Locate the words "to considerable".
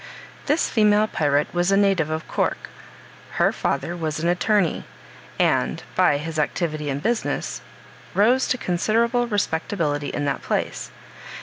8.47-9.27